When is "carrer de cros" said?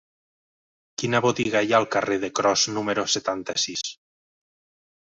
1.97-2.65